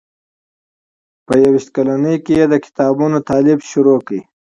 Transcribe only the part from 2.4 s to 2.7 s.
د